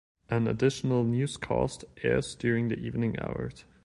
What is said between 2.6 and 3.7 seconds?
the evening hours.